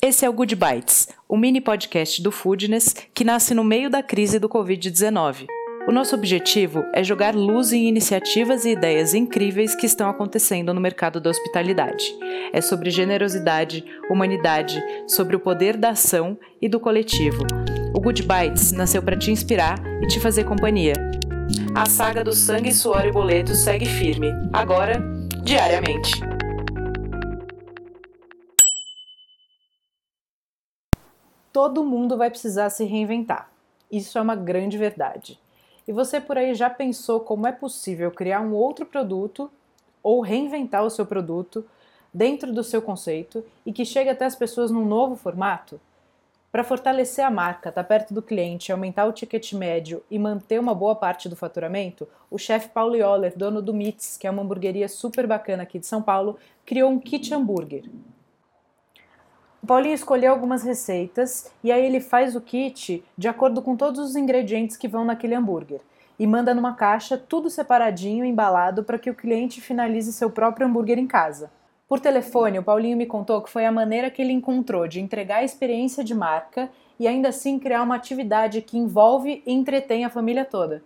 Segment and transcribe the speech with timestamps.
[0.00, 4.00] Esse é o Good Bites, o mini podcast do Foodness que nasce no meio da
[4.00, 5.46] crise do Covid-19.
[5.88, 10.80] O nosso objetivo é jogar luz em iniciativas e ideias incríveis que estão acontecendo no
[10.80, 12.14] mercado da hospitalidade.
[12.52, 17.44] É sobre generosidade, humanidade, sobre o poder da ação e do coletivo.
[17.92, 20.92] O Good Bites nasceu para te inspirar e te fazer companhia.
[21.74, 25.02] A saga do sangue, suor e boleto segue firme, agora,
[25.42, 26.37] diariamente.
[31.52, 33.50] Todo mundo vai precisar se reinventar.
[33.90, 35.38] Isso é uma grande verdade.
[35.86, 39.50] E você por aí já pensou como é possível criar um outro produto
[40.02, 41.64] ou reinventar o seu produto
[42.12, 45.80] dentro do seu conceito e que chegue até as pessoas num novo formato?
[46.50, 50.58] Para fortalecer a marca, estar tá perto do cliente, aumentar o ticket médio e manter
[50.58, 54.42] uma boa parte do faturamento, o chefe Paulo Yoller, dono do Meats, que é uma
[54.42, 57.84] hamburgueria super bacana aqui de São Paulo, criou um kit hambúrguer.
[59.62, 63.98] O Paulinho escolheu algumas receitas e aí ele faz o kit de acordo com todos
[63.98, 65.80] os ingredientes que vão naquele hambúrguer
[66.18, 70.98] e manda numa caixa tudo separadinho, embalado para que o cliente finalize seu próprio hambúrguer
[70.98, 71.50] em casa.
[71.88, 75.38] Por telefone, o Paulinho me contou que foi a maneira que ele encontrou de entregar
[75.38, 76.68] a experiência de marca
[76.98, 80.82] e ainda assim criar uma atividade que envolve e entretém a família toda.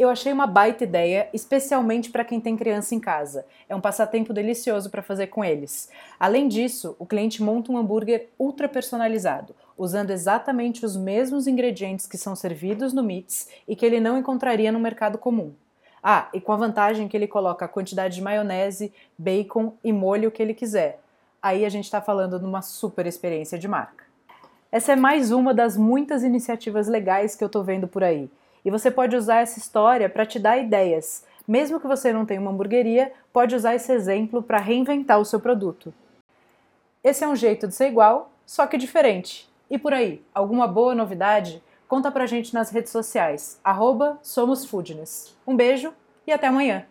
[0.00, 3.44] Eu achei uma baita ideia, especialmente para quem tem criança em casa.
[3.68, 5.90] É um passatempo delicioso para fazer com eles.
[6.18, 12.16] Além disso, o cliente monta um hambúrguer ultra personalizado, usando exatamente os mesmos ingredientes que
[12.16, 15.52] são servidos no Meats e que ele não encontraria no mercado comum.
[16.02, 20.30] Ah, e com a vantagem que ele coloca a quantidade de maionese, bacon e molho
[20.30, 20.98] que ele quiser.
[21.42, 24.06] Aí a gente está falando de uma super experiência de marca.
[24.72, 28.30] Essa é mais uma das muitas iniciativas legais que eu estou vendo por aí.
[28.64, 31.24] E você pode usar essa história para te dar ideias.
[31.46, 35.40] Mesmo que você não tenha uma hamburgueria, pode usar esse exemplo para reinventar o seu
[35.40, 35.92] produto.
[37.02, 39.48] Esse é um jeito de ser igual, só que diferente.
[39.70, 41.62] E por aí, alguma boa novidade?
[41.88, 43.58] Conta pra gente nas redes sociais,
[44.22, 45.36] SomosFoodness.
[45.46, 45.92] Um beijo
[46.26, 46.86] e até amanhã!